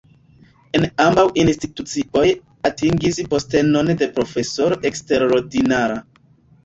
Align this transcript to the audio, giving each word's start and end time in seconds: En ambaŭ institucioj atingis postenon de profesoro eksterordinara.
En 0.77 0.85
ambaŭ 1.03 1.25
institucioj 1.41 2.25
atingis 2.69 3.21
postenon 3.35 3.93
de 4.03 4.09
profesoro 4.17 4.81
eksterordinara. 4.93 6.01